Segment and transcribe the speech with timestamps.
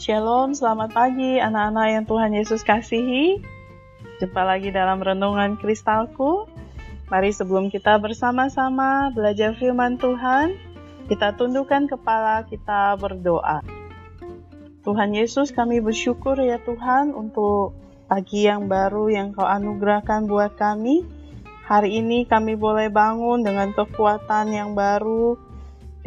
[0.00, 3.36] Shalom, selamat pagi anak-anak yang Tuhan Yesus kasihi.
[4.16, 6.48] Jumpa lagi dalam renungan kristalku.
[7.12, 10.56] Mari sebelum kita bersama-sama belajar firman Tuhan,
[11.04, 13.60] kita tundukkan kepala kita berdoa.
[14.88, 17.76] Tuhan Yesus kami bersyukur ya Tuhan untuk
[18.08, 21.04] pagi yang baru yang kau anugerahkan buat kami.
[21.68, 25.36] Hari ini kami boleh bangun dengan kekuatan yang baru,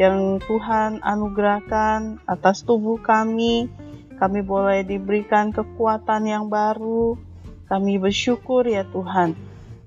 [0.02, 3.82] yang Tuhan anugerahkan atas tubuh kami.
[4.23, 7.20] Kami boleh diberikan kekuatan yang baru.
[7.68, 9.36] Kami bersyukur ya Tuhan.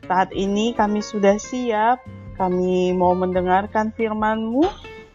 [0.05, 2.05] Saat ini kami sudah siap.
[2.37, 4.69] Kami mau mendengarkan firman-Mu.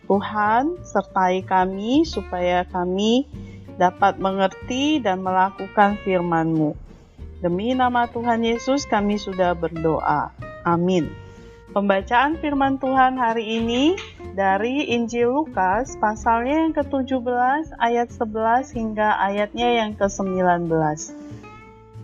[0.09, 3.29] Tuhan, sertai kami supaya kami
[3.77, 6.73] dapat mengerti dan melakukan firman-Mu.
[7.45, 10.33] Demi nama Tuhan Yesus kami sudah berdoa.
[10.65, 11.13] Amin.
[11.71, 13.95] Pembacaan firman Tuhan hari ini
[14.35, 20.67] dari Injil Lukas pasalnya yang ke-17 ayat 11 hingga ayatnya yang ke-19.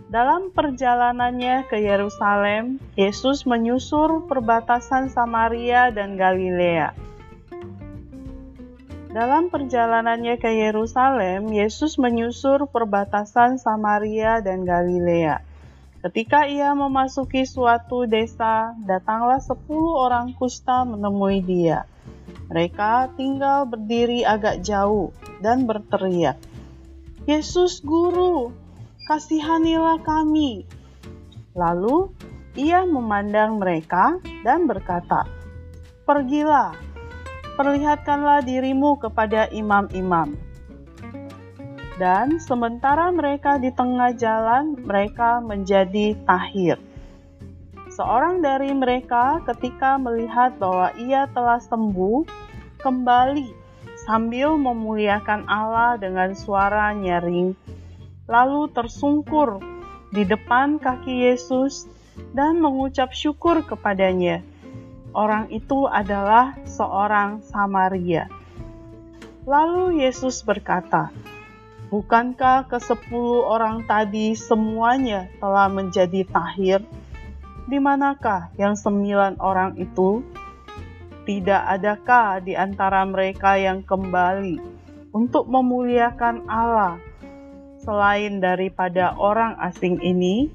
[0.08, 6.96] Dalam perjalanannya ke Yerusalem, Yesus menyusur perbatasan Samaria dan Galilea.
[9.12, 15.44] Dalam perjalanannya ke Yerusalem, Yesus menyusur perbatasan Samaria dan Galilea.
[15.98, 21.90] Ketika ia memasuki suatu desa, datanglah sepuluh orang kusta menemui dia.
[22.46, 25.10] Mereka tinggal berdiri agak jauh
[25.42, 26.38] dan berteriak,
[27.28, 28.54] Yesus Guru,
[29.04, 30.64] kasihanilah kami.
[31.52, 32.08] Lalu
[32.56, 35.28] ia memandang mereka dan berkata,
[36.08, 36.72] Pergilah,
[37.60, 40.47] perlihatkanlah dirimu kepada imam-imam.
[41.98, 46.78] Dan sementara mereka di tengah jalan, mereka menjadi tahir.
[47.90, 52.22] Seorang dari mereka, ketika melihat bahwa ia telah sembuh,
[52.78, 53.50] kembali
[54.06, 57.58] sambil memuliakan Allah dengan suara nyaring,
[58.30, 59.58] lalu tersungkur
[60.14, 61.90] di depan kaki Yesus
[62.30, 64.46] dan mengucap syukur kepadanya.
[65.10, 68.30] Orang itu adalah seorang Samaria.
[69.48, 71.10] Lalu Yesus berkata,
[71.88, 76.84] Bukankah kesepuluh orang tadi semuanya telah menjadi tahir?
[77.64, 80.20] Di manakah yang sembilan orang itu?
[81.24, 84.60] Tidak adakah di antara mereka yang kembali
[85.16, 87.00] untuk memuliakan Allah
[87.80, 90.52] selain daripada orang asing ini?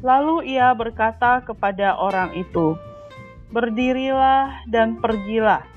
[0.00, 2.72] Lalu ia berkata kepada orang itu,
[3.52, 5.75] "Berdirilah dan pergilah."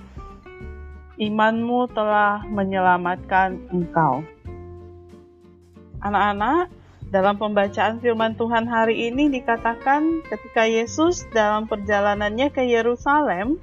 [1.19, 4.23] Imanmu telah menyelamatkan engkau.
[5.99, 6.71] Anak-anak,
[7.11, 13.59] dalam pembacaan firman Tuhan hari ini dikatakan ketika Yesus dalam perjalanannya ke Yerusalem,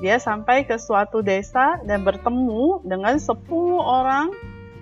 [0.00, 3.36] dia sampai ke suatu desa dan bertemu dengan 10
[3.78, 4.32] orang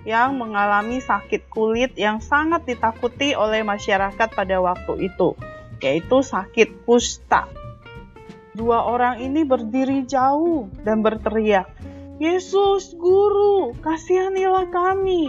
[0.07, 5.35] yang mengalami sakit kulit yang sangat ditakuti oleh masyarakat pada waktu itu,
[5.83, 7.51] yaitu sakit kusta.
[8.53, 11.65] Dua orang ini berdiri jauh dan berteriak,
[12.23, 15.27] Yesus, Guru, kasihanilah kami.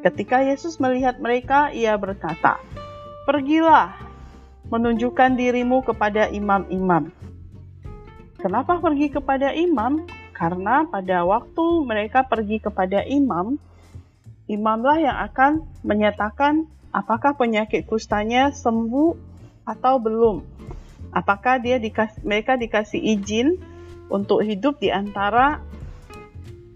[0.00, 2.56] Ketika Yesus melihat mereka, ia berkata,
[3.28, 3.92] Pergilah,
[4.72, 7.12] menunjukkan dirimu kepada imam-imam.
[8.40, 10.08] Kenapa pergi kepada imam?
[10.32, 13.60] Karena pada waktu mereka pergi kepada imam,
[14.48, 19.12] imamlah yang akan menyatakan apakah penyakit kustanya sembuh
[19.68, 20.40] atau belum.
[21.12, 23.60] Apakah dia dikasih, mereka dikasih izin
[24.08, 25.60] untuk hidup di antara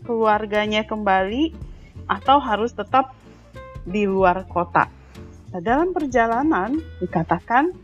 [0.03, 1.55] keluarganya kembali
[2.07, 3.15] atau harus tetap
[3.83, 4.87] di luar kota.
[5.53, 7.75] Nah, dalam perjalanan dikatakan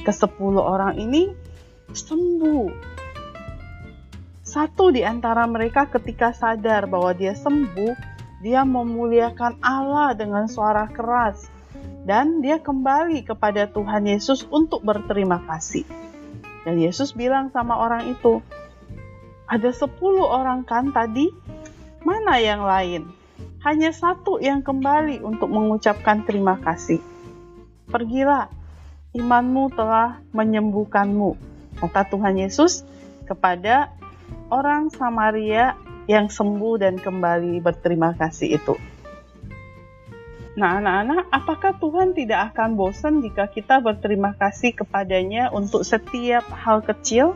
[0.00, 1.28] ke sepuluh orang ini
[1.92, 2.92] sembuh.
[4.42, 7.94] Satu di antara mereka ketika sadar bahwa dia sembuh,
[8.44, 11.48] dia memuliakan Allah dengan suara keras
[12.02, 15.86] dan dia kembali kepada Tuhan Yesus untuk berterima kasih.
[16.62, 18.42] Dan Yesus bilang sama orang itu,
[19.46, 21.28] ada sepuluh orang kan tadi
[22.02, 23.10] Mana yang lain?
[23.62, 26.98] Hanya satu yang kembali untuk mengucapkan terima kasih.
[27.86, 28.50] Pergilah,
[29.14, 31.38] imanmu telah menyembuhkanmu,
[31.78, 32.82] kata Tuhan Yesus
[33.22, 33.94] kepada
[34.50, 35.78] orang Samaria
[36.10, 38.74] yang sembuh dan kembali berterima kasih itu.
[40.52, 46.84] Nah, anak-anak, apakah Tuhan tidak akan bosan jika kita berterima kasih kepadanya untuk setiap hal
[46.84, 47.32] kecil?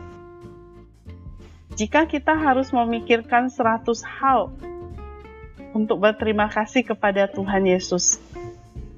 [1.77, 4.49] Jika kita harus memikirkan 100 hal
[5.77, 8.17] untuk berterima kasih kepada Tuhan Yesus,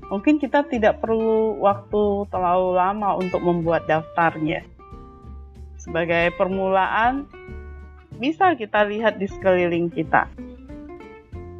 [0.07, 4.63] mungkin kita tidak perlu waktu terlalu lama untuk membuat daftarnya.
[5.75, 7.27] Sebagai permulaan,
[8.15, 10.31] bisa kita lihat di sekeliling kita.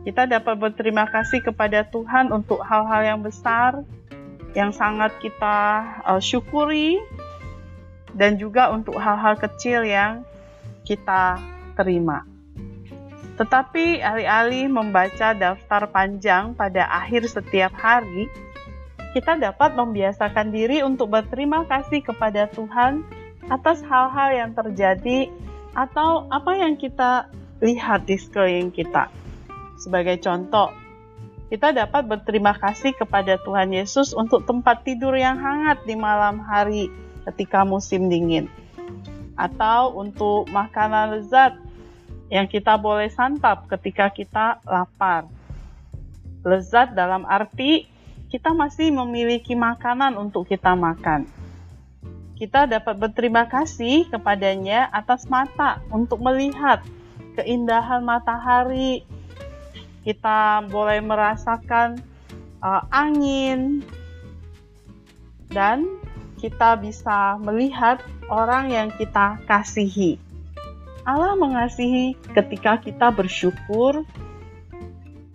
[0.08, 3.84] Kita dapat berterima kasih kepada Tuhan untuk hal-hal yang besar
[4.56, 6.96] yang sangat kita uh, syukuri
[8.16, 10.24] dan juga untuk hal-hal kecil yang
[10.90, 11.38] kita
[11.78, 12.26] terima.
[13.38, 18.28] Tetapi alih-alih membaca daftar panjang pada akhir setiap hari,
[19.14, 23.06] kita dapat membiasakan diri untuk berterima kasih kepada Tuhan
[23.48, 25.30] atas hal-hal yang terjadi
[25.78, 27.30] atau apa yang kita
[27.64, 29.08] lihat di sekeliling kita.
[29.80, 30.76] Sebagai contoh,
[31.48, 36.92] kita dapat berterima kasih kepada Tuhan Yesus untuk tempat tidur yang hangat di malam hari
[37.26, 38.52] ketika musim dingin,
[39.40, 41.56] atau untuk makanan lezat
[42.28, 45.32] yang kita boleh santap ketika kita lapar.
[46.44, 47.88] Lezat dalam arti
[48.28, 51.26] kita masih memiliki makanan untuk kita makan.
[52.38, 56.80] Kita dapat berterima kasih kepadanya atas mata untuk melihat
[57.36, 59.04] keindahan matahari,
[60.08, 62.00] kita boleh merasakan
[62.64, 63.84] uh, angin
[65.52, 65.99] dan
[66.40, 68.00] kita bisa melihat
[68.32, 70.16] orang yang kita kasihi.
[71.04, 74.08] Allah mengasihi ketika kita bersyukur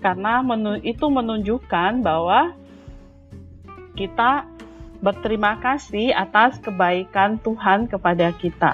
[0.01, 0.41] karena
[0.81, 2.53] itu menunjukkan bahwa
[3.97, 4.49] kita
[5.05, 8.73] berterima kasih atas kebaikan Tuhan kepada kita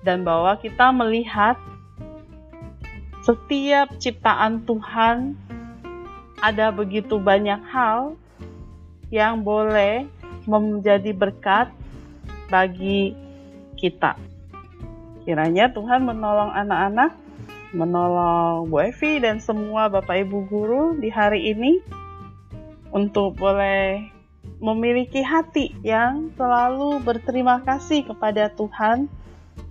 [0.00, 1.60] dan bahwa kita melihat
[3.26, 5.34] setiap ciptaan Tuhan
[6.38, 8.14] ada begitu banyak hal
[9.10, 10.06] yang boleh
[10.46, 11.74] menjadi berkat
[12.48, 13.12] bagi
[13.76, 14.16] kita.
[15.26, 17.18] Kiranya Tuhan menolong anak-anak,
[17.74, 21.82] menolong Bu Evi dan semua Bapak Ibu guru di hari ini
[22.94, 24.06] untuk boleh
[24.62, 29.10] memiliki hati yang selalu berterima kasih kepada Tuhan,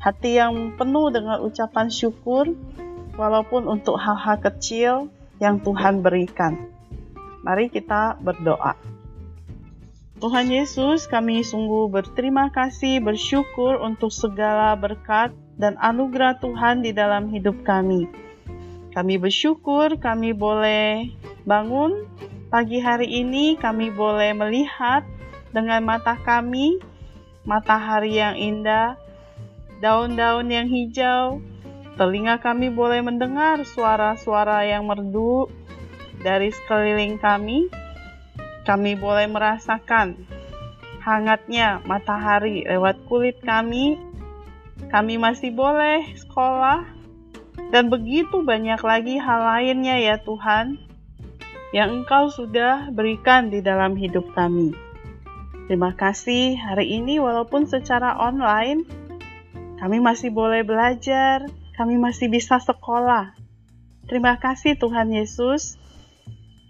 [0.03, 2.51] hati yang penuh dengan ucapan syukur
[3.15, 4.93] walaupun untuk hal-hal kecil
[5.39, 6.69] yang Tuhan berikan.
[7.41, 8.94] Mari kita berdoa.
[10.25, 17.29] Tuhan Yesus, kami sungguh berterima kasih, bersyukur untuk segala berkat dan anugerah Tuhan di dalam
[17.29, 18.09] hidup kami.
[18.89, 21.13] Kami bersyukur kami boleh
[21.45, 22.09] bangun
[22.49, 25.05] pagi hari ini, kami boleh melihat
[25.53, 26.81] dengan mata kami
[27.45, 28.97] matahari yang indah,
[29.77, 31.37] daun-daun yang hijau,
[32.01, 35.53] Telinga kami boleh mendengar suara-suara yang merdu
[36.25, 37.84] dari sekeliling kami.
[38.65, 40.17] Kami boleh merasakan
[41.05, 44.01] hangatnya matahari lewat kulit kami.
[44.89, 46.83] Kami masih boleh sekolah
[47.69, 50.81] dan begitu banyak lagi hal lainnya ya Tuhan
[51.71, 54.75] yang Engkau sudah berikan di dalam hidup kami.
[55.65, 58.85] Terima kasih hari ini walaupun secara online
[59.75, 61.45] kami masih boleh belajar,
[61.75, 63.35] kami masih bisa sekolah.
[64.07, 65.75] Terima kasih Tuhan Yesus.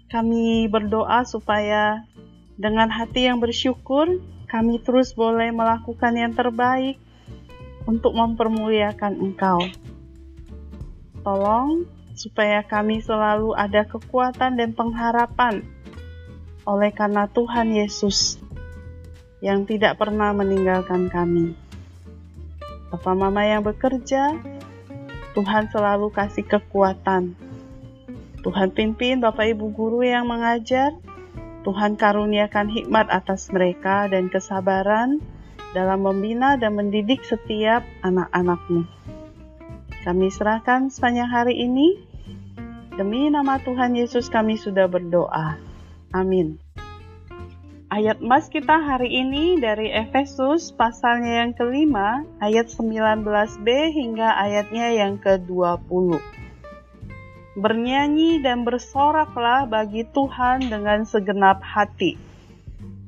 [0.06, 2.06] Kami berdoa supaya
[2.54, 6.96] dengan hati yang bersyukur, kami terus boleh melakukan yang terbaik
[7.84, 9.60] untuk mempermuliakan Engkau.
[11.26, 15.66] Tolong supaya kami selalu ada kekuatan dan pengharapan
[16.66, 18.40] oleh karena Tuhan Yesus
[19.44, 21.54] yang tidak pernah meninggalkan kami.
[22.88, 24.38] Bapak Mama yang bekerja,
[25.36, 27.45] Tuhan selalu kasih kekuatan.
[28.46, 30.94] Tuhan pimpin Bapak Ibu guru yang mengajar.
[31.66, 35.18] Tuhan karuniakan hikmat atas mereka dan kesabaran
[35.74, 38.86] dalam membina dan mendidik setiap anak-anakmu.
[40.06, 41.98] Kami serahkan sepanjang hari ini.
[42.94, 45.58] Demi nama Tuhan Yesus kami sudah berdoa.
[46.14, 46.62] Amin.
[47.90, 55.18] Ayat emas kita hari ini dari Efesus pasalnya yang kelima, ayat 19b hingga ayatnya yang
[55.18, 56.45] ke-20.
[57.56, 62.20] Bernyanyi dan bersoraklah bagi Tuhan dengan segenap hati.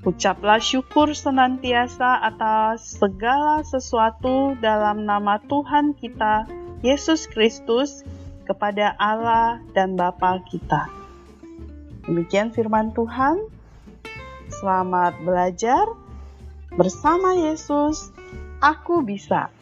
[0.00, 6.48] Ucaplah syukur senantiasa atas segala sesuatu dalam nama Tuhan kita,
[6.80, 8.00] Yesus Kristus,
[8.48, 10.88] kepada Allah dan Bapa kita.
[12.08, 13.44] Demikian firman Tuhan.
[14.48, 15.84] Selamat belajar
[16.72, 18.08] bersama Yesus.
[18.64, 19.52] Aku bisa.